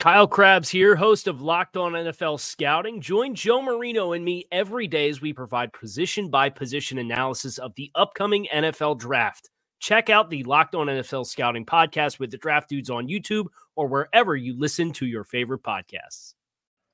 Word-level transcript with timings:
Kyle 0.00 0.26
Crabbs 0.26 0.68
here, 0.68 0.96
host 0.96 1.28
of 1.28 1.40
Locked 1.40 1.76
On 1.76 1.92
NFL 1.92 2.38
Scouting. 2.38 3.00
Join 3.00 3.34
Joe 3.34 3.62
Marino 3.62 4.12
and 4.12 4.24
me 4.24 4.46
every 4.52 4.86
day 4.86 5.08
as 5.08 5.20
we 5.20 5.32
provide 5.32 5.72
position 5.72 6.28
by 6.28 6.50
position 6.50 6.98
analysis 6.98 7.58
of 7.58 7.74
the 7.76 7.90
upcoming 7.94 8.46
NFL 8.52 8.98
draft. 8.98 9.48
Check 9.80 10.10
out 10.10 10.28
the 10.28 10.42
Locked 10.44 10.74
On 10.74 10.88
NFL 10.88 11.26
Scouting 11.26 11.64
podcast 11.64 12.18
with 12.18 12.30
the 12.30 12.36
draft 12.36 12.68
dudes 12.68 12.90
on 12.90 13.08
YouTube 13.08 13.46
or 13.76 13.86
wherever 13.86 14.36
you 14.36 14.58
listen 14.58 14.92
to 14.92 15.06
your 15.06 15.24
favorite 15.24 15.62
podcasts. 15.62 16.34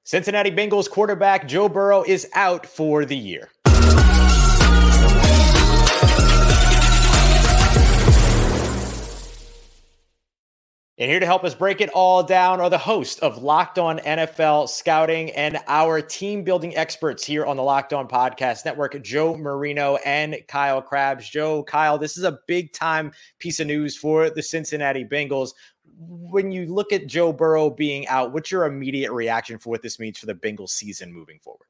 Cincinnati 0.04 0.50
Bengals 0.50 0.88
quarterback 0.88 1.48
Joe 1.48 1.68
Burrow 1.68 2.02
is 2.02 2.28
out 2.34 2.66
for 2.66 3.04
the 3.04 3.16
year. 3.16 3.50
And 11.00 11.10
here 11.10 11.18
to 11.18 11.24
help 11.24 11.44
us 11.44 11.54
break 11.54 11.80
it 11.80 11.88
all 11.94 12.22
down 12.22 12.60
are 12.60 12.68
the 12.68 12.76
host 12.76 13.20
of 13.20 13.42
Locked 13.42 13.78
On 13.78 13.98
NFL 14.00 14.68
Scouting 14.68 15.30
and 15.30 15.58
our 15.66 16.02
team 16.02 16.44
building 16.44 16.76
experts 16.76 17.24
here 17.24 17.46
on 17.46 17.56
the 17.56 17.62
Locked 17.62 17.94
On 17.94 18.06
Podcast 18.06 18.66
Network, 18.66 19.02
Joe 19.02 19.34
Marino 19.34 19.96
and 20.04 20.36
Kyle 20.46 20.82
Crabbs. 20.82 21.26
Joe, 21.26 21.62
Kyle, 21.62 21.96
this 21.96 22.18
is 22.18 22.24
a 22.24 22.38
big 22.46 22.74
time 22.74 23.12
piece 23.38 23.60
of 23.60 23.66
news 23.66 23.96
for 23.96 24.28
the 24.28 24.42
Cincinnati 24.42 25.02
Bengals. 25.02 25.52
When 25.96 26.52
you 26.52 26.66
look 26.66 26.92
at 26.92 27.06
Joe 27.06 27.32
Burrow 27.32 27.70
being 27.70 28.06
out, 28.08 28.34
what's 28.34 28.50
your 28.50 28.66
immediate 28.66 29.12
reaction 29.12 29.56
for 29.56 29.70
what 29.70 29.80
this 29.80 29.98
means 29.98 30.18
for 30.18 30.26
the 30.26 30.34
Bengals 30.34 30.68
season 30.68 31.14
moving 31.14 31.38
forward? 31.38 31.68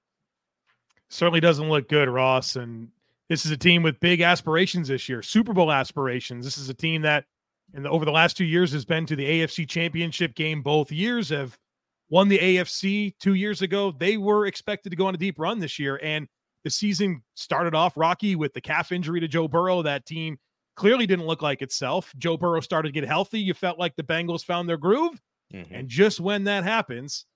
Certainly 1.08 1.38
doesn't 1.38 1.68
look 1.68 1.88
good, 1.88 2.08
Ross. 2.08 2.56
And 2.56 2.88
this 3.28 3.46
is 3.46 3.52
a 3.52 3.56
team 3.56 3.84
with 3.84 4.00
big 4.00 4.22
aspirations 4.22 4.88
this 4.88 5.08
year, 5.08 5.22
Super 5.22 5.52
Bowl 5.52 5.70
aspirations. 5.70 6.44
This 6.44 6.58
is 6.58 6.68
a 6.68 6.74
team 6.74 7.02
that 7.02 7.26
and 7.74 7.86
over 7.86 8.04
the 8.04 8.10
last 8.10 8.36
two 8.36 8.44
years 8.44 8.72
has 8.72 8.84
been 8.84 9.06
to 9.06 9.16
the 9.16 9.24
AFC 9.24 9.68
championship 9.68 10.34
game 10.34 10.62
both 10.62 10.90
years, 10.90 11.28
have 11.28 11.58
won 12.08 12.28
the 12.28 12.38
AFC 12.38 13.14
two 13.20 13.34
years 13.34 13.62
ago. 13.62 13.92
They 13.92 14.16
were 14.16 14.46
expected 14.46 14.90
to 14.90 14.96
go 14.96 15.06
on 15.06 15.14
a 15.14 15.18
deep 15.18 15.38
run 15.38 15.58
this 15.58 15.78
year. 15.78 16.00
And 16.02 16.28
the 16.64 16.70
season 16.70 17.22
started 17.34 17.74
off 17.74 17.96
rocky 17.96 18.36
with 18.36 18.52
the 18.52 18.60
calf 18.60 18.92
injury 18.92 19.20
to 19.20 19.28
Joe 19.28 19.48
Burrow. 19.48 19.82
That 19.82 20.04
team 20.04 20.38
clearly 20.76 21.06
didn't 21.06 21.26
look 21.26 21.42
like 21.42 21.62
itself. 21.62 22.12
Joe 22.18 22.36
Burrow 22.36 22.60
started 22.60 22.88
to 22.88 23.00
get 23.00 23.08
healthy. 23.08 23.41
You 23.41 23.54
felt 23.54 23.78
like 23.78 23.96
the 23.96 24.02
Bengals 24.02 24.44
found 24.44 24.68
their 24.68 24.76
groove. 24.76 25.20
Mm-hmm. 25.54 25.74
And 25.74 25.88
just 25.88 26.20
when 26.20 26.44
that 26.44 26.64
happens, 26.64 27.26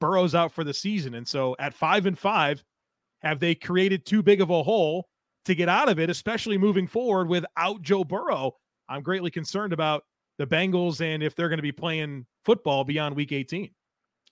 Burrow's 0.00 0.34
out 0.34 0.52
for 0.52 0.64
the 0.64 0.74
season. 0.74 1.14
And 1.14 1.26
so 1.26 1.56
at 1.58 1.74
five 1.74 2.06
and 2.06 2.18
five, 2.18 2.62
have 3.20 3.40
they 3.40 3.54
created 3.54 4.04
too 4.04 4.22
big 4.22 4.40
of 4.40 4.50
a 4.50 4.62
hole 4.62 5.08
to 5.46 5.54
get 5.54 5.68
out 5.68 5.88
of 5.88 5.98
it, 5.98 6.10
especially 6.10 6.58
moving 6.58 6.86
forward 6.86 7.28
without 7.28 7.82
Joe 7.82 8.04
Burrow? 8.04 8.56
I'm 8.88 9.02
greatly 9.02 9.30
concerned 9.30 9.72
about 9.72 10.04
the 10.38 10.46
Bengals 10.46 11.00
and 11.00 11.22
if 11.22 11.34
they're 11.34 11.48
going 11.48 11.58
to 11.58 11.62
be 11.62 11.72
playing 11.72 12.26
football 12.44 12.84
beyond 12.84 13.16
week 13.16 13.32
18. 13.32 13.70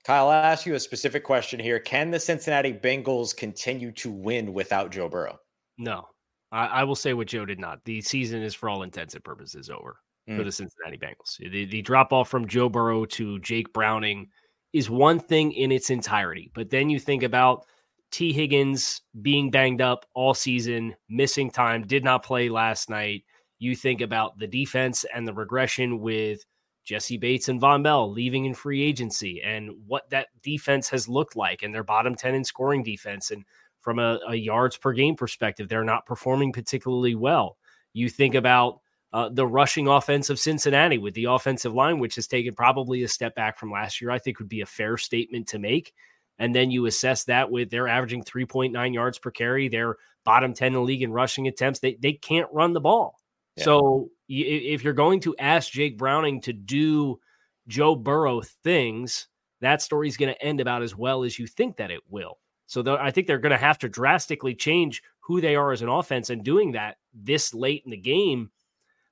Kyle, 0.05 0.29
I'll 0.29 0.45
ask 0.45 0.67
you 0.67 0.75
a 0.75 0.81
specific 0.81 1.25
question 1.25 1.59
here. 1.59 1.81
Can 1.81 2.11
the 2.11 2.21
Cincinnati 2.21 2.75
Bengals 2.75 3.35
continue 3.35 3.91
to 3.93 4.11
win 4.11 4.53
without 4.53 4.91
Joe 4.93 5.09
Burrow? 5.09 5.39
No. 5.79 6.09
I, 6.53 6.67
I 6.67 6.85
will 6.85 6.95
say 6.95 7.15
what 7.15 7.29
Joe 7.29 7.47
did 7.47 7.59
not. 7.59 7.83
The 7.85 8.03
season 8.03 8.43
is, 8.43 8.55
for 8.55 8.69
all 8.69 8.83
intents 8.83 9.15
and 9.15 9.25
purposes, 9.25 9.71
over 9.71 9.97
mm. 10.29 10.37
for 10.37 10.45
the 10.45 10.53
Cincinnati 10.53 10.99
Bengals. 10.99 11.39
The, 11.39 11.65
the 11.65 11.83
drop 11.83 12.13
off 12.13 12.29
from 12.29 12.47
Joe 12.47 12.69
Burrow 12.69 13.07
to 13.07 13.39
Jake 13.41 13.73
Browning 13.73 14.29
is 14.75 14.91
one 14.91 15.19
thing 15.19 15.53
in 15.53 15.73
its 15.73 15.89
entirety. 15.89 16.51
But 16.55 16.69
then 16.69 16.91
you 16.91 16.99
think 16.99 17.23
about 17.23 17.65
Tee 18.11 18.33
Higgins 18.33 19.01
being 19.23 19.51
banged 19.51 19.81
up 19.81 20.05
all 20.15 20.35
season, 20.35 20.95
missing 21.09 21.51
time, 21.51 21.87
did 21.87 22.05
not 22.05 22.25
play 22.25 22.49
last 22.49 22.91
night. 22.91 23.25
You 23.59 23.77
think 23.77 24.01
about 24.01 24.39
the 24.39 24.47
defense 24.47 25.05
and 25.15 25.27
the 25.27 25.35
regression 25.35 26.01
with 26.01 26.45
Jessie 26.85 27.17
Bates 27.17 27.49
and 27.49 27.61
Vonn 27.61 27.83
Bell 27.83 28.11
leaving 28.11 28.45
in 28.45 28.55
free 28.55 28.83
agency 28.83 29.43
and 29.43 29.71
what 29.87 30.09
that 30.11 30.29
defense 30.43 30.89
has 30.91 31.09
looked 31.09 31.35
like 31.35 31.63
and 31.63 31.75
their 31.75 31.85
bottom 31.85 32.15
10 32.15 32.35
in 32.35 32.45
scoring 32.45 32.83
defense. 32.83 33.31
And 33.31 33.45
from 33.81 33.99
a, 33.99 34.21
a 34.29 34.35
yards 34.35 34.77
per 34.77 34.93
game 34.93 35.17
perspective, 35.17 35.69
they're 35.69 35.85
not 35.85 36.07
performing 36.07 36.53
particularly 36.53 37.15
well. 37.15 37.57
You 37.95 38.09
think 38.09 38.35
about 38.35 38.81
uh, 39.13 39.29
the 39.33 39.47
rushing 39.47 39.87
offense 39.87 40.29
of 40.29 40.41
Cincinnati 40.41 40.99
with 40.99 41.15
the 41.15 41.27
offensive 41.27 41.73
line, 41.73 42.01
which 42.01 42.17
has 42.17 42.27
taken 42.27 42.53
probably 42.53 43.03
a 43.05 43.09
step 43.09 43.35
back 43.35 43.57
from 43.57 43.71
last 43.71 44.01
year, 44.01 44.11
I 44.11 44.19
think 44.19 44.39
would 44.39 44.49
be 44.49 44.61
a 44.61 44.67
fair 44.67 44.97
statement 44.97 45.47
to 45.49 45.59
make. 45.59 45.95
And 46.39 46.55
then 46.55 46.71
you 46.71 46.87
assess 46.87 47.25
that 47.25 47.51
with 47.51 47.71
they're 47.71 47.87
averaging 47.87 48.25
3.9 48.25 48.93
yards 48.93 49.19
per 49.21 49.31
carry, 49.31 49.69
they're 49.69 49.97
bottom 50.25 50.53
10 50.53 50.69
in 50.69 50.73
the 50.73 50.81
league 50.81 51.03
in 51.03 51.13
rushing 51.13 51.47
attempts. 51.47 51.79
They, 51.79 51.95
they 51.95 52.15
can't 52.15 52.49
run 52.53 52.73
the 52.73 52.81
ball. 52.81 53.21
So 53.57 54.11
if 54.29 54.83
you're 54.83 54.93
going 54.93 55.21
to 55.21 55.37
ask 55.39 55.71
Jake 55.71 55.97
Browning 55.97 56.41
to 56.43 56.53
do 56.53 57.21
Joe 57.69 57.95
Burrow 57.95 58.43
things, 58.63 59.29
that 59.61 59.81
story's 59.81 60.17
going 60.17 60.35
to 60.35 60.43
end 60.43 60.61
about 60.61 60.83
as 60.83 60.97
well 60.97 61.25
as 61.25 61.39
you 61.39 61.47
think 61.47 61.77
that 61.77 61.91
it 61.91 62.01
will. 62.09 62.39
So 62.67 62.83
I 62.99 63.11
think 63.11 63.27
they're 63.27 63.39
going 63.39 63.53
to 63.53 63.59
have 63.59 63.79
to 63.79 63.89
drastically 63.89 64.55
change 64.55 65.03
who 65.21 65.41
they 65.41 65.55
are 65.57 65.73
as 65.73 65.83
an 65.83 65.89
offense, 65.89 66.31
and 66.31 66.45
doing 66.45 66.73
that 66.73 66.97
this 67.15 67.55
late 67.55 67.83
in 67.85 67.91
the 67.91 67.97
game, 67.97 68.51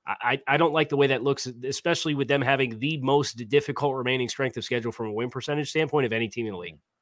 I, 0.05 0.41
I 0.47 0.57
don't 0.57 0.73
like 0.73 0.89
the 0.89 0.97
way 0.97 1.07
that 1.07 1.23
looks, 1.23 1.47
especially 1.63 2.13
with 2.13 2.27
them 2.27 2.41
having 2.41 2.77
the 2.77 2.97
most 2.97 3.33
difficult 3.49 3.95
remaining 3.95 4.27
strength 4.29 4.57
of 4.57 4.65
schedule 4.65 4.91
from 4.91 5.07
a 5.07 5.13
win 5.13 5.29
percentage 5.29 5.69
standpoint 5.69 6.05
of 6.05 6.13
any 6.13 6.27
team 6.27 6.45
in 6.45 6.51
the 6.51 6.57
league. 6.57 6.75
Mm-hmm. 6.75 6.92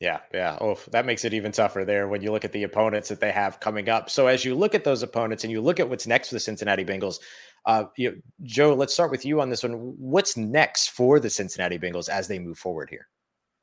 Yeah, 0.00 0.20
yeah. 0.34 0.58
Oh, 0.60 0.78
that 0.90 1.06
makes 1.06 1.24
it 1.24 1.32
even 1.32 1.52
tougher 1.52 1.84
there 1.84 2.06
when 2.08 2.20
you 2.20 2.30
look 2.30 2.44
at 2.44 2.52
the 2.52 2.64
opponents 2.64 3.08
that 3.08 3.20
they 3.20 3.32
have 3.32 3.60
coming 3.60 3.88
up. 3.88 4.10
So 4.10 4.26
as 4.26 4.44
you 4.44 4.54
look 4.54 4.74
at 4.74 4.84
those 4.84 5.02
opponents 5.02 5.42
and 5.42 5.50
you 5.50 5.62
look 5.62 5.80
at 5.80 5.88
what's 5.88 6.06
next 6.06 6.28
for 6.28 6.34
the 6.34 6.40
Cincinnati 6.40 6.84
Bengals, 6.84 7.18
uh, 7.64 7.84
you 7.96 8.10
know, 8.10 8.16
Joe, 8.42 8.74
let's 8.74 8.92
start 8.92 9.10
with 9.10 9.24
you 9.24 9.40
on 9.40 9.48
this 9.48 9.62
one. 9.62 9.72
What's 9.72 10.36
next 10.36 10.90
for 10.90 11.18
the 11.18 11.30
Cincinnati 11.30 11.78
Bengals 11.78 12.08
as 12.10 12.28
they 12.28 12.38
move 12.38 12.58
forward 12.58 12.90
here? 12.90 13.08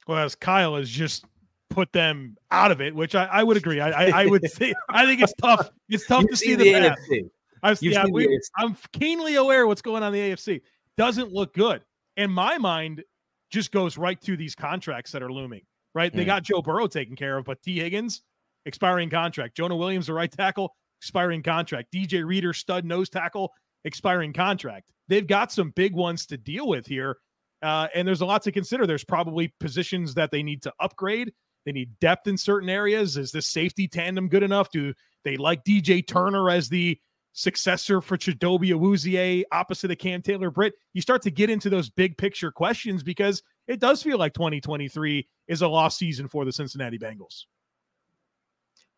Well, 0.07 0.17
as 0.17 0.33
Kyle 0.33 0.75
has 0.75 0.89
just 0.89 1.25
put 1.69 1.93
them 1.93 2.35
out 2.51 2.71
of 2.71 2.81
it, 2.81 2.95
which 2.95 3.13
I, 3.13 3.25
I 3.25 3.43
would 3.43 3.57
agree. 3.57 3.79
I, 3.79 4.07
I, 4.07 4.23
I 4.23 4.25
would 4.25 4.49
say 4.49 4.73
I 4.89 5.05
think 5.05 5.21
it's 5.21 5.33
tough. 5.39 5.69
It's 5.87 6.07
tough 6.07 6.25
to 6.27 6.35
see 6.35 6.55
the, 6.55 6.63
the 6.63 6.73
AFC. 6.73 7.29
I've, 7.61 7.81
yeah, 7.81 8.05
we, 8.11 8.39
I'm 8.57 8.75
keenly 8.91 9.35
aware 9.35 9.67
what's 9.67 9.81
going 9.81 10.03
on 10.03 10.13
in 10.13 10.19
the 10.19 10.35
AFC. 10.35 10.61
Doesn't 10.97 11.31
look 11.31 11.53
good. 11.53 11.83
And 12.17 12.31
my 12.31 12.57
mind 12.57 13.03
just 13.51 13.71
goes 13.71 13.97
right 13.97 14.19
to 14.21 14.35
these 14.35 14.55
contracts 14.55 15.11
that 15.11 15.23
are 15.23 15.31
looming 15.31 15.61
right? 15.93 16.11
Mm. 16.11 16.15
They 16.15 16.25
got 16.25 16.43
Joe 16.43 16.61
Burrow 16.61 16.87
taken 16.87 17.15
care 17.15 17.37
of, 17.37 17.45
but 17.45 17.61
Tee 17.61 17.79
Higgins, 17.79 18.21
expiring 18.65 19.09
contract. 19.09 19.55
Jonah 19.55 19.75
Williams, 19.75 20.07
the 20.07 20.13
right 20.13 20.31
tackle, 20.31 20.75
expiring 21.01 21.43
contract. 21.43 21.93
DJ 21.93 22.25
Reader, 22.25 22.53
stud 22.53 22.85
nose 22.85 23.09
tackle, 23.09 23.51
expiring 23.85 24.33
contract. 24.33 24.89
They've 25.07 25.27
got 25.27 25.51
some 25.51 25.71
big 25.71 25.93
ones 25.93 26.25
to 26.27 26.37
deal 26.37 26.67
with 26.67 26.87
here. 26.87 27.17
Uh, 27.61 27.87
and 27.95 28.07
there's 28.07 28.21
a 28.21 28.25
lot 28.25 28.43
to 28.43 28.51
consider. 28.51 28.85
There's 28.85 29.05
probably 29.05 29.53
positions 29.59 30.13
that 30.15 30.31
they 30.31 30.43
need 30.43 30.61
to 30.63 30.73
upgrade. 30.79 31.33
They 31.65 31.71
need 31.71 31.97
depth 31.99 32.27
in 32.27 32.37
certain 32.37 32.69
areas. 32.69 33.15
Is 33.15 33.31
this 33.31 33.47
safety 33.47 33.87
tandem 33.87 34.27
good 34.27 34.43
enough? 34.43 34.69
Do 34.69 34.93
they 35.23 35.37
like 35.37 35.63
DJ 35.63 36.05
Turner 36.05 36.49
as 36.49 36.67
the 36.67 36.99
successor 37.33 37.99
for 37.99 38.17
Chidobe 38.17 38.69
Awuzie 38.69 39.43
opposite 39.51 39.91
of 39.91 39.97
Cam 39.97 40.21
Taylor 40.21 40.49
Britt? 40.49 40.73
You 40.93 41.01
start 41.01 41.21
to 41.23 41.31
get 41.31 41.49
into 41.49 41.69
those 41.69 41.89
big 41.89 42.17
picture 42.17 42.51
questions 42.51 43.03
because 43.03 43.43
it 43.67 43.79
does 43.79 44.01
feel 44.01 44.17
like 44.17 44.33
2023 44.33 45.27
is 45.47 45.61
a 45.61 45.67
lost 45.67 45.97
season 45.97 46.27
for 46.27 46.45
the 46.45 46.51
Cincinnati 46.51 46.97
Bengals. 46.97 47.45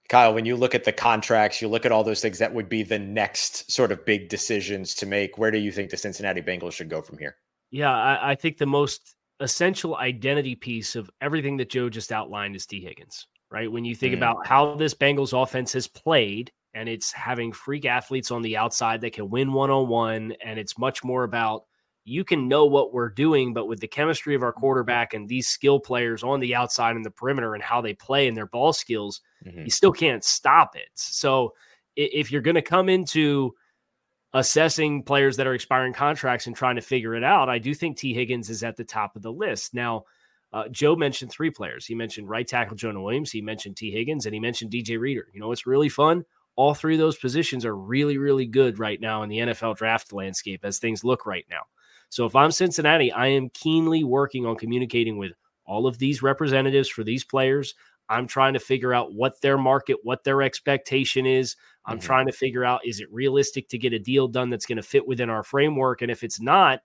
Kyle, 0.08 0.34
when 0.34 0.46
you 0.46 0.56
look 0.56 0.76
at 0.76 0.84
the 0.84 0.92
contracts, 0.92 1.62
you 1.62 1.68
look 1.68 1.86
at 1.86 1.92
all 1.92 2.04
those 2.04 2.22
things 2.22 2.38
that 2.38 2.54
would 2.54 2.70
be 2.70 2.84
the 2.84 3.00
next 3.00 3.72
sort 3.72 3.92
of 3.92 4.06
big 4.06 4.30
decisions 4.30 4.94
to 4.96 5.06
make. 5.06 5.38
Where 5.38 5.50
do 5.50 5.58
you 5.58 5.72
think 5.72 5.90
the 5.90 5.98
Cincinnati 5.98 6.42
Bengals 6.42 6.74
should 6.74 6.90
go 6.90 7.02
from 7.02 7.18
here? 7.18 7.38
Yeah, 7.72 7.92
I, 7.92 8.32
I 8.32 8.36
think 8.36 8.58
the 8.58 8.68
most 8.68 9.16
essential 9.40 9.96
identity 9.98 10.56
piece 10.56 10.96
of 10.96 11.10
everything 11.22 11.58
that 11.58 11.70
Joe 11.70 11.90
just 11.90 12.12
outlined 12.12 12.56
is 12.56 12.68
Tee 12.68 12.82
Higgins, 12.82 13.28
right? 13.50 13.72
When 13.72 13.84
you 13.84 13.96
think 13.96 14.14
mm. 14.14 14.18
about 14.18 14.46
how 14.46 14.76
this 14.76 14.94
Bengals 14.94 15.40
offense 15.40 15.74
has 15.74 15.88
played 15.88 16.52
and 16.76 16.90
it's 16.90 17.12
having 17.12 17.54
freak 17.54 17.86
athletes 17.86 18.30
on 18.30 18.42
the 18.42 18.58
outside 18.58 19.02
that 19.02 19.14
can 19.14 19.30
win 19.30 19.54
one 19.54 19.72
on 19.72 19.88
one, 19.88 20.34
and 20.44 20.60
it's 20.60 20.78
much 20.78 21.04
more 21.04 21.24
about 21.24 21.64
you 22.04 22.24
can 22.24 22.48
know 22.48 22.66
what 22.66 22.94
we're 22.94 23.10
doing, 23.10 23.52
but 23.52 23.68
with 23.68 23.80
the 23.80 23.88
chemistry 23.88 24.36
of 24.36 24.44
our 24.44 24.54
quarterback 24.54 25.16
and 25.16 25.28
these 25.28 25.48
skill 25.48 25.80
players 25.80 26.22
on 26.22 26.40
the 26.40 26.54
outside 26.54 26.96
and 26.96 27.04
the 27.04 27.10
perimeter 27.10 27.56
and 27.56 27.64
how 27.64 27.82
they 27.82 27.96
play 27.96 28.28
and 28.28 28.38
their 28.38 28.46
ball 28.46 28.72
skills, 28.72 29.22
mm-hmm. 29.44 29.64
you 29.64 29.72
still 29.72 29.92
can't 29.92 30.24
stop 30.24 30.76
it. 30.76 30.90
So 30.94 31.54
if 31.96 32.32
you're 32.32 32.44
going 32.44 32.56
to 32.56 32.62
come 32.62 32.90
into 32.90 33.56
assessing 34.34 35.02
players 35.02 35.38
that 35.38 35.48
are 35.48 35.56
expiring 35.56 35.94
contracts 35.94 36.46
and 36.46 36.56
trying 36.56 36.76
to 36.76 36.82
figure 36.82 37.16
it 37.16 37.24
out, 37.24 37.50
I 37.50 37.58
do 37.58 37.74
think 37.74 37.98
Tee 37.98 38.14
Higgins 38.14 38.52
is 38.52 38.62
at 38.62 38.76
the 38.76 38.84
top 38.84 39.16
of 39.16 39.24
the 39.24 39.32
list. 39.32 39.74
Now, 39.74 40.04
uh, 40.54 40.68
Joe 40.70 40.96
mentioned 40.96 41.32
three 41.32 41.50
players. 41.50 41.88
He 41.88 41.96
mentioned 41.96 42.30
right 42.30 42.48
tackle 42.48 42.76
Jonah 42.76 43.02
Williams, 43.02 43.32
he 43.32 43.42
mentioned 43.42 43.78
Tee 43.78 43.92
Higgins, 43.92 44.28
and 44.28 44.34
he 44.34 44.40
mentioned 44.40 44.72
DJ 44.72 45.00
Reader. 45.00 45.28
You 45.34 45.40
know, 45.40 45.52
it's 45.52 45.66
really 45.66 45.90
fun. 45.90 46.24
All 46.56 46.74
three 46.74 46.96
of 46.96 47.00
those 47.00 47.18
positions 47.18 47.66
are 47.66 47.76
really, 47.76 48.18
really 48.18 48.46
good 48.46 48.80
right 48.80 49.00
now 49.00 49.24
in 49.24 49.30
the 49.30 49.40
NFL 49.40 49.78
draft 49.78 50.14
landscape 50.14 50.62
as 50.64 50.80
things 50.80 51.04
look 51.04 51.26
right 51.26 51.46
now. 51.50 51.62
So 52.10 52.26
if 52.26 52.36
I'm 52.36 52.52
Cincinnati, 52.52 53.12
I 53.12 53.28
am 53.28 53.50
keenly 53.50 54.04
working 54.04 54.46
on 54.46 54.56
communicating 54.56 55.18
with 55.18 55.34
all 55.66 55.88
of 55.88 55.98
these 55.98 56.22
representatives 56.22 56.88
for 56.88 57.04
these 57.04 57.26
players. 57.26 57.74
I'm 58.08 58.28
trying 58.28 58.54
to 58.54 58.60
figure 58.60 58.94
out 58.94 59.14
what 59.14 59.42
their 59.42 59.58
market, 59.58 59.98
what 60.04 60.24
their 60.24 60.42
expectation 60.42 61.26
is. 61.26 61.56
I'm 61.86 61.98
mm-hmm. 61.98 62.06
trying 62.06 62.28
to 62.28 62.32
figure 62.32 62.64
out 62.64 62.86
is 62.86 63.00
it 63.00 63.12
realistic 63.12 63.68
to 63.70 63.78
get 63.78 63.94
a 63.94 64.00
deal 64.00 64.28
done 64.28 64.50
that's 64.50 64.66
going 64.66 64.78
to 64.78 64.84
fit 64.84 65.08
within 65.08 65.30
our 65.30 65.44
framework? 65.44 66.02
And 66.02 66.12
if 66.12 66.24
it's 66.24 66.40
not, 66.40 66.82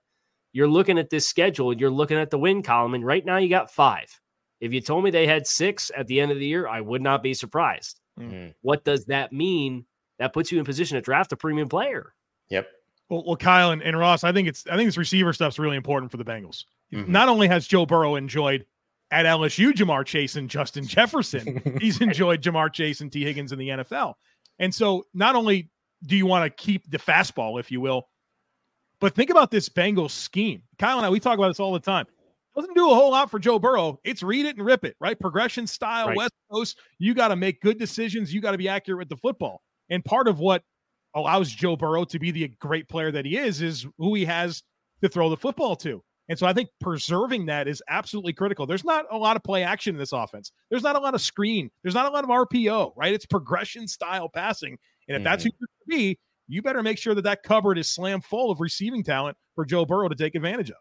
you're 0.51 0.67
looking 0.67 0.99
at 0.99 1.09
this 1.09 1.27
schedule 1.27 1.71
and 1.71 1.79
you're 1.79 1.89
looking 1.89 2.17
at 2.17 2.29
the 2.29 2.39
win 2.39 2.61
column. 2.61 2.93
And 2.93 3.05
right 3.05 3.25
now 3.25 3.37
you 3.37 3.49
got 3.49 3.71
five. 3.71 4.19
If 4.59 4.73
you 4.73 4.81
told 4.81 5.03
me 5.03 5.11
they 5.11 5.27
had 5.27 5.47
six 5.47 5.91
at 5.95 6.07
the 6.07 6.19
end 6.19 6.31
of 6.31 6.39
the 6.39 6.45
year, 6.45 6.67
I 6.67 6.81
would 6.81 7.01
not 7.01 7.23
be 7.23 7.33
surprised. 7.33 8.00
Mm-hmm. 8.19 8.49
What 8.61 8.83
does 8.83 9.05
that 9.05 9.31
mean? 9.31 9.85
That 10.19 10.33
puts 10.33 10.51
you 10.51 10.59
in 10.59 10.65
position 10.65 10.95
to 10.95 11.01
draft 11.01 11.31
a 11.31 11.35
premium 11.35 11.69
player. 11.69 12.13
Yep. 12.49 12.67
Well, 13.09 13.23
well 13.25 13.35
Kyle 13.35 13.71
and, 13.71 13.81
and 13.81 13.97
Ross, 13.97 14.23
I 14.23 14.31
think 14.31 14.47
it's 14.47 14.65
I 14.67 14.75
think 14.75 14.87
this 14.87 14.97
receiver 14.97 15.33
stuff's 15.33 15.59
really 15.59 15.77
important 15.77 16.11
for 16.11 16.17
the 16.17 16.25
Bengals. 16.25 16.65
Mm-hmm. 16.93 17.11
Not 17.11 17.29
only 17.29 17.47
has 17.47 17.67
Joe 17.67 17.85
Burrow 17.85 18.15
enjoyed 18.15 18.65
at 19.11 19.25
LSU 19.25 19.71
Ja'Marr 19.71 20.05
Chase 20.05 20.35
and 20.35 20.49
Justin 20.49 20.85
Jefferson, 20.87 21.77
he's 21.79 22.01
enjoyed 22.01 22.41
Ja'Marr 22.41 22.71
Chase 22.71 23.01
and 23.01 23.11
Tee 23.11 23.23
Higgins 23.23 23.51
in 23.51 23.59
the 23.59 23.69
NFL. 23.69 24.15
And 24.59 24.73
so 24.73 25.05
not 25.13 25.35
only 25.35 25.69
do 26.05 26.15
you 26.15 26.25
want 26.25 26.45
to 26.45 26.63
keep 26.63 26.89
the 26.89 26.97
fastball, 26.97 27.59
if 27.59 27.71
you 27.71 27.81
will, 27.81 28.07
but 28.99 29.15
think 29.15 29.31
about 29.31 29.49
this 29.49 29.67
Bengals 29.67 30.11
scheme. 30.11 30.61
Kyle 30.77 30.97
and 30.97 31.05
I, 31.05 31.09
we 31.09 31.19
talk 31.19 31.37
about 31.37 31.49
this 31.49 31.59
all 31.59 31.73
the 31.73 31.79
time. 31.79 32.05
Doesn't 32.55 32.75
do 32.75 32.91
a 32.91 32.95
whole 32.95 33.11
lot 33.11 33.31
for 33.31 33.39
Joe 33.39 33.59
Burrow. 33.59 33.99
It's 34.03 34.21
read 34.23 34.45
it 34.45 34.57
and 34.57 34.65
rip 34.65 34.83
it, 34.83 34.95
right? 34.99 35.17
Progression 35.17 35.65
style, 35.65 36.07
right. 36.07 36.17
West 36.17 36.33
Coast. 36.51 36.79
You 36.99 37.13
got 37.13 37.29
to 37.29 37.35
make 37.35 37.61
good 37.61 37.79
decisions. 37.79 38.33
You 38.33 38.41
got 38.41 38.51
to 38.51 38.57
be 38.57 38.67
accurate 38.67 38.99
with 38.99 39.09
the 39.09 39.17
football. 39.17 39.61
And 39.89 40.03
part 40.03 40.27
of 40.27 40.39
what 40.39 40.63
allows 41.15 41.49
Joe 41.49 41.75
Burrow 41.75 42.03
to 42.05 42.19
be 42.19 42.31
the 42.31 42.49
great 42.59 42.89
player 42.89 43.11
that 43.11 43.25
he 43.25 43.37
is 43.37 43.61
is 43.61 43.85
who 43.97 44.15
he 44.15 44.25
has 44.25 44.63
to 45.01 45.09
throw 45.09 45.29
the 45.29 45.37
football 45.37 45.75
to. 45.77 46.03
And 46.29 46.39
so 46.39 46.45
I 46.45 46.53
think 46.53 46.69
preserving 46.79 47.47
that 47.47 47.67
is 47.67 47.83
absolutely 47.89 48.33
critical. 48.33 48.65
There's 48.65 48.85
not 48.85 49.05
a 49.11 49.17
lot 49.17 49.35
of 49.35 49.43
play 49.43 49.63
action 49.63 49.95
in 49.95 49.99
this 49.99 50.13
offense. 50.13 50.51
There's 50.69 50.83
not 50.83 50.95
a 50.95 50.99
lot 50.99 51.13
of 51.13 51.21
screen. 51.21 51.69
There's 51.83 51.95
not 51.95 52.05
a 52.05 52.09
lot 52.09 52.23
of 52.23 52.29
RPO, 52.29 52.93
right? 52.95 53.13
It's 53.13 53.25
progression 53.25 53.87
style 53.87 54.29
passing. 54.29 54.77
And 55.07 55.15
if 55.15 55.19
mm-hmm. 55.19 55.23
that's 55.25 55.43
who 55.43 55.49
you're 55.59 55.67
going 55.67 55.97
to 55.97 55.97
be, 55.97 56.19
you 56.47 56.61
better 56.61 56.83
make 56.83 56.97
sure 56.97 57.15
that 57.15 57.23
that 57.23 57.43
cupboard 57.43 57.77
is 57.77 57.87
slam 57.89 58.21
full 58.21 58.51
of 58.51 58.61
receiving 58.61 59.03
talent 59.03 59.35
for 59.55 59.65
Joe 59.65 59.85
Burrow 59.85 60.07
to 60.07 60.15
take 60.15 60.35
advantage 60.35 60.69
of. 60.69 60.77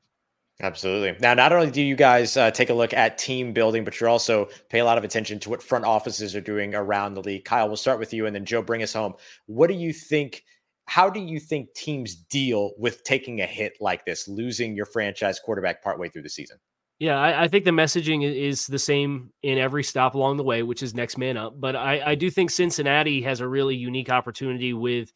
Absolutely. 0.63 1.17
Now, 1.21 1.33
not 1.33 1.53
only 1.53 1.71
do 1.71 1.81
you 1.81 1.97
guys 1.97 2.37
uh, 2.37 2.51
take 2.51 2.69
a 2.69 2.75
look 2.75 2.93
at 2.93 3.17
team 3.17 3.53
building, 3.53 3.83
but 3.83 3.99
you 3.99 4.07
also 4.07 4.49
pay 4.69 4.81
a 4.81 4.85
lot 4.85 4.99
of 4.99 5.05
attention 5.05 5.39
to 5.41 5.51
what 5.51 5.63
front 5.63 5.87
offices 5.87 6.37
are 6.37 6.41
doing 6.41 6.75
around 6.75 7.15
the 7.15 7.23
league. 7.23 7.45
Kyle, 7.45 7.67
we'll 7.67 7.77
start 7.77 7.99
with 7.99 8.13
you, 8.13 8.27
and 8.27 8.35
then 8.35 8.45
Joe, 8.45 8.61
bring 8.61 8.83
us 8.83 8.93
home. 8.93 9.15
What 9.47 9.69
do 9.69 9.75
you 9.75 9.93
think? 9.93 10.45
How 10.85 11.09
do 11.09 11.21
you 11.21 11.41
think 11.41 11.73
teams 11.75 12.15
deal 12.15 12.73
with 12.77 13.05
taking 13.05 13.41
a 13.41 13.47
hit 13.47 13.75
like 13.81 14.05
this, 14.05 14.29
losing 14.29 14.75
your 14.75 14.87
franchise 14.87 15.39
quarterback 15.39 15.83
partway 15.83 16.09
through 16.09 16.23
the 16.23 16.29
season? 16.29 16.59
Yeah, 16.99 17.19
I, 17.19 17.45
I, 17.45 17.49
think 17.49 17.65
the 17.65 17.71
messaging 17.71 18.31
is 18.31 18.67
the 18.67 18.79
same 18.79 19.33
in 19.43 19.57
every 19.57 19.83
stop 19.83 20.15
along 20.15 20.37
the 20.37 20.43
way, 20.43 20.63
which 20.63 20.83
is 20.83 20.95
next 20.95 21.17
man 21.17 21.39
up. 21.39 21.59
But 21.59 21.75
I, 21.75 22.03
I 22.05 22.15
do 22.15 22.29
think 22.29 22.51
Cincinnati 22.51 23.23
has 23.23 23.41
a 23.41 23.49
really 23.49 23.77
unique 23.77 24.11
opportunity 24.11 24.75
with 24.75 25.11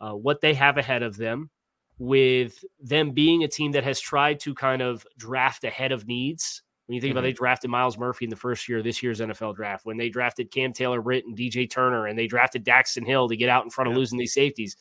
uh, 0.00 0.12
what 0.12 0.40
they 0.40 0.54
have 0.54 0.78
ahead 0.78 1.02
of 1.02 1.18
them 1.18 1.50
with 1.98 2.64
them 2.80 3.12
being 3.12 3.44
a 3.44 3.48
team 3.48 3.72
that 3.72 3.84
has 3.84 4.00
tried 4.00 4.40
to 4.40 4.54
kind 4.54 4.82
of 4.82 5.06
draft 5.16 5.64
ahead 5.64 5.92
of 5.92 6.06
needs. 6.06 6.62
When 6.86 6.94
you 6.94 7.00
think 7.00 7.10
mm-hmm. 7.10 7.18
about 7.18 7.26
they 7.26 7.32
drafted 7.32 7.70
Myles 7.70 7.98
Murphy 7.98 8.26
in 8.26 8.30
the 8.30 8.36
first 8.36 8.68
year 8.68 8.78
of 8.78 8.84
this 8.84 9.02
year's 9.02 9.20
NFL 9.20 9.56
draft, 9.56 9.86
when 9.86 9.96
they 9.96 10.08
drafted 10.08 10.52
Cam 10.52 10.72
Taylor 10.72 11.02
Britt 11.02 11.26
and 11.26 11.36
DJ 11.36 11.68
Turner, 11.68 12.06
and 12.06 12.18
they 12.18 12.28
drafted 12.28 12.64
Daxton 12.64 13.06
Hill 13.06 13.28
to 13.28 13.36
get 13.36 13.48
out 13.48 13.64
in 13.64 13.70
front 13.70 13.90
of 13.90 13.96
losing 13.96 14.18
these 14.18 14.34
safeties. 14.34 14.76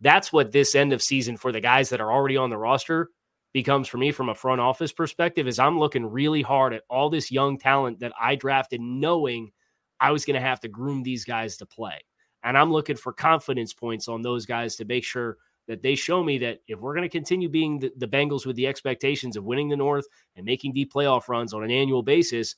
That's 0.00 0.32
what 0.32 0.52
this 0.52 0.74
end 0.74 0.92
of 0.92 1.00
season 1.00 1.36
for 1.36 1.52
the 1.52 1.60
guys 1.60 1.88
that 1.90 2.00
are 2.00 2.12
already 2.12 2.36
on 2.36 2.50
the 2.50 2.58
roster 2.58 3.08
becomes 3.52 3.86
for 3.86 3.98
me 3.98 4.12
from 4.12 4.28
a 4.28 4.34
front 4.34 4.60
office 4.60 4.92
perspective 4.92 5.46
is 5.46 5.58
I'm 5.58 5.78
looking 5.78 6.06
really 6.06 6.42
hard 6.42 6.72
at 6.72 6.82
all 6.88 7.10
this 7.10 7.30
young 7.30 7.58
talent 7.58 8.00
that 8.00 8.12
I 8.20 8.34
drafted 8.34 8.80
knowing 8.80 9.52
I 10.00 10.10
was 10.10 10.24
going 10.24 10.34
to 10.34 10.46
have 10.46 10.60
to 10.60 10.68
groom 10.68 11.02
these 11.02 11.24
guys 11.24 11.56
to 11.58 11.66
play. 11.66 12.00
And 12.42 12.58
I'm 12.58 12.72
looking 12.72 12.96
for 12.96 13.12
confidence 13.12 13.72
points 13.72 14.08
on 14.08 14.22
those 14.22 14.46
guys 14.46 14.76
to 14.76 14.84
make 14.84 15.04
sure 15.04 15.36
that 15.68 15.82
they 15.82 15.94
show 15.94 16.22
me 16.22 16.38
that 16.38 16.60
if 16.66 16.80
we're 16.80 16.94
going 16.94 17.08
to 17.08 17.08
continue 17.08 17.48
being 17.48 17.78
the, 17.78 17.92
the, 17.96 18.08
Bengals 18.08 18.44
with 18.44 18.56
the 18.56 18.66
expectations 18.66 19.36
of 19.36 19.44
winning 19.44 19.68
the 19.68 19.76
North 19.76 20.06
and 20.36 20.44
making 20.44 20.72
deep 20.72 20.92
playoff 20.92 21.28
runs 21.28 21.54
on 21.54 21.62
an 21.62 21.70
annual 21.70 22.02
basis, 22.02 22.56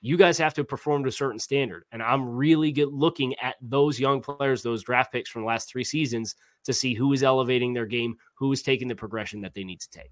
you 0.00 0.16
guys 0.16 0.38
have 0.38 0.54
to 0.54 0.64
perform 0.64 1.02
to 1.04 1.08
a 1.08 1.12
certain 1.12 1.38
standard. 1.38 1.84
And 1.92 2.02
I'm 2.02 2.28
really 2.28 2.72
get, 2.72 2.88
looking 2.88 3.34
at 3.38 3.56
those 3.60 4.00
young 4.00 4.20
players, 4.20 4.62
those 4.62 4.82
draft 4.82 5.12
picks 5.12 5.30
from 5.30 5.42
the 5.42 5.48
last 5.48 5.68
three 5.68 5.84
seasons 5.84 6.34
to 6.64 6.72
see 6.72 6.94
who 6.94 7.12
is 7.12 7.22
elevating 7.22 7.72
their 7.72 7.86
game, 7.86 8.16
who 8.34 8.50
is 8.52 8.62
taking 8.62 8.88
the 8.88 8.94
progression 8.94 9.40
that 9.42 9.54
they 9.54 9.64
need 9.64 9.80
to 9.80 9.90
take. 9.90 10.10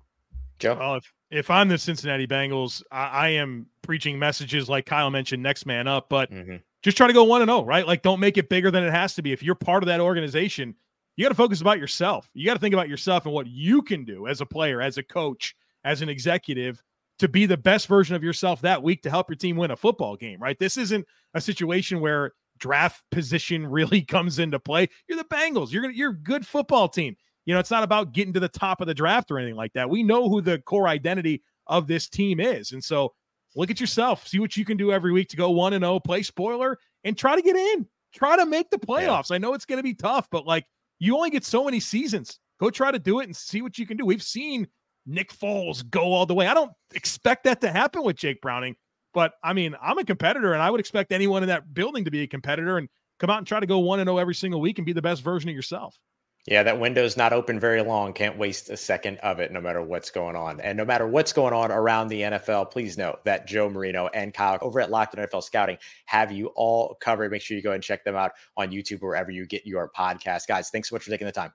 Joe? 0.59 0.77
Well, 0.79 0.95
if, 0.97 1.13
if 1.31 1.51
I'm 1.51 1.69
the 1.69 1.79
Cincinnati 1.79 2.27
Bengals, 2.27 2.83
I, 2.91 3.07
I 3.07 3.29
am 3.31 3.67
preaching 3.83 4.19
messages 4.19 4.69
like 4.69 4.87
Kyle 4.87 5.11
mentioned, 5.11 5.43
next 5.43 5.67
man 5.67 5.87
up, 5.87 6.09
but 6.09 6.31
mm-hmm. 6.31 6.57
just 6.83 6.97
try 6.97 7.07
to 7.07 7.13
go 7.13 7.25
one 7.25 7.43
and 7.43 7.49
zero, 7.49 7.61
oh, 7.61 7.65
right? 7.65 7.87
Like, 7.87 8.03
don't 8.03 8.21
make 8.21 8.37
it 8.37 8.49
bigger 8.49 8.71
than 8.71 8.85
it 8.85 8.91
has 8.91 9.15
to 9.15 9.23
be. 9.23 9.33
If 9.33 9.43
you're 9.43 9.55
part 9.55 9.83
of 9.83 9.87
that 9.87 10.01
organization, 10.01 10.75
you 11.19 11.25
got 11.25 11.31
to 11.31 11.35
focus 11.35 11.61
about 11.61 11.81
yourself. 11.81 12.31
You 12.33 12.47
got 12.47 12.55
to 12.55 12.61
think 12.61 12.75
about 12.75 12.89
yourself 12.89 13.27
and 13.27 13.35
what 13.35 13.49
you 13.49 13.83
can 13.83 14.05
do 14.05 14.29
as 14.29 14.41
a 14.41 14.47
player, 14.47 14.81
as 14.81 14.99
a 14.99 15.03
coach, 15.03 15.57
as 15.83 16.01
an 16.01 16.09
executive 16.09 16.81
to 17.19 17.27
be 17.27 17.45
the 17.45 17.57
best 17.57 17.89
version 17.89 18.15
of 18.15 18.23
yourself 18.23 18.61
that 18.61 18.81
week 18.81 19.03
to 19.03 19.11
help 19.11 19.29
your 19.29 19.35
team 19.35 19.57
win 19.57 19.73
a 19.73 19.77
football 19.77 20.15
game, 20.15 20.41
right? 20.41 20.57
This 20.61 20.77
isn't 20.77 21.05
a 21.35 21.41
situation 21.41 21.99
where 21.99 22.35
draft 22.59 23.03
position 23.11 23.67
really 23.71 24.01
comes 24.01 24.39
into 24.39 24.61
play. 24.61 24.89
You're 25.09 25.19
the 25.19 25.25
Bengals. 25.25 25.73
You're 25.73 25.83
gonna, 25.83 25.95
you're 25.95 26.13
a 26.13 26.19
good 26.19 26.47
football 26.47 26.89
team. 26.89 27.17
You 27.47 27.55
know, 27.55 27.59
it's 27.59 27.73
not 27.73 27.83
about 27.83 28.13
getting 28.13 28.35
to 28.35 28.41
the 28.41 28.49
top 28.49 28.81
of 28.81 28.87
the 28.87 28.95
draft 28.95 29.33
or 29.33 29.41
anything 29.41 29.57
like 29.57 29.73
that. 29.73 29.91
We 29.91 30.05
know 30.05 30.29
who 30.29 30.41
the 30.41 30.61
core 30.61 30.87
identity 30.87 31.43
of 31.67 31.89
this 31.89 32.09
team 32.09 32.39
is. 32.39 32.71
And 32.71 32.85
so 32.85 33.13
look 33.57 33.73
at 33.73 33.81
yourself, 33.81 34.29
see 34.29 34.39
what 34.39 34.57
you 34.57 34.65
can 34.65 34.77
do 34.77 34.93
every 34.93 35.11
week 35.11 35.31
to 35.31 35.37
go 35.37 35.51
1 35.51 35.73
and 35.73 35.83
0, 35.83 35.99
play 35.99 36.23
spoiler 36.23 36.79
and 37.03 37.19
try 37.19 37.35
to 37.35 37.43
get 37.43 37.57
in. 37.57 37.89
Try 38.15 38.37
to 38.37 38.47
make 38.47 38.71
the 38.71 38.79
playoffs. 38.79 39.31
Yeah. 39.31 39.35
I 39.35 39.39
know 39.39 39.55
it's 39.55 39.65
going 39.65 39.79
to 39.79 39.83
be 39.83 39.95
tough, 39.95 40.29
but 40.31 40.47
like 40.47 40.65
you 40.99 41.17
only 41.17 41.31
get 41.31 41.45
so 41.45 41.65
many 41.65 41.81
seasons. 41.81 42.39
Go 42.61 42.71
try 42.71 42.91
to 42.91 42.99
do 42.99 43.21
it 43.21 43.25
and 43.25 43.37
see 43.37 43.63
what 43.63 43.79
you 43.79 43.87
can 43.87 43.97
do. 43.97 44.05
We've 44.05 44.23
seen 44.23 44.67
Nick 45.07 45.33
Foles 45.33 45.89
go 45.89 46.03
all 46.13 46.27
the 46.27 46.35
way. 46.35 46.47
I 46.47 46.55
don't 46.55 46.73
expect 46.95 47.45
that 47.45 47.61
to 47.61 47.71
happen 47.71 48.03
with 48.03 48.17
Jake 48.17 48.41
Browning, 48.41 48.75
but 49.15 49.33
I 49.43 49.53
mean, 49.53 49.75
I'm 49.81 49.99
a 49.99 50.05
competitor 50.05 50.53
and 50.53 50.63
I 50.63 50.71
would 50.71 50.81
expect 50.81 51.13
anyone 51.13 51.43
in 51.43 51.49
that 51.49 51.73
building 51.73 52.05
to 52.05 52.11
be 52.11 52.23
a 52.23 52.27
competitor 52.27 52.79
and 52.79 52.89
come 53.19 53.31
out 53.31 53.39
and 53.39 53.47
try 53.47 53.61
to 53.61 53.67
go 53.67 53.79
1 53.79 54.01
and 54.01 54.09
0 54.09 54.19
every 54.19 54.35
single 54.35 54.61
week 54.61 54.79
and 54.79 54.87
be 54.87 54.93
the 54.93 55.03
best 55.03 55.23
version 55.23 55.49
of 55.49 55.57
yourself. 55.57 55.99
Yeah, 56.47 56.63
that 56.63 56.81
window's 56.81 57.17
not 57.17 57.35
open 57.35 57.61
very 57.61 57.83
long. 57.83 58.15
Can't 58.15 58.39
waste 58.39 58.71
a 58.71 58.77
second 58.77 59.19
of 59.19 59.39
it, 59.39 59.53
no 59.53 59.61
matter 59.61 59.83
what's 59.83 60.11
going 60.11 60.35
on. 60.35 60.61
And 60.61 60.79
no 60.79 60.85
matter 60.85 61.07
what's 61.07 61.33
going 61.33 61.53
on 61.53 61.71
around 61.71 62.09
the 62.09 62.23
NFL, 62.23 62.71
please 62.71 62.97
note 62.97 63.23
that 63.25 63.47
Joe 63.47 63.69
Marino 63.69 64.09
and 64.15 64.33
Kyle 64.33 64.59
over 64.63 64.81
at 64.81 64.91
Locked 64.91 65.17
NFL 65.17 65.43
Scouting 65.43 65.77
have 66.07 66.33
you 66.33 66.47
all 66.55 66.95
covered. 67.01 67.31
Make 67.31 67.43
sure 67.43 67.57
you 67.57 67.63
go 67.63 67.73
and 67.73 67.83
check 67.83 68.03
them 68.03 68.17
out 68.17 68.33
on 68.57 68.71
YouTube, 68.71 69.03
wherever 69.03 69.31
you 69.31 69.47
get 69.47 69.67
your 69.67 69.91
podcast. 69.91 70.47
Guys, 70.47 70.71
thanks 70.71 70.89
so 70.89 70.95
much 70.95 71.03
for 71.03 71.11
taking 71.11 71.27
the 71.27 71.33
time. 71.33 71.53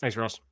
Thanks, 0.00 0.16
Ross. 0.16 0.51